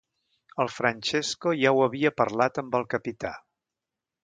[0.63, 3.35] El Francesco ja ho havia parlat amb el capità.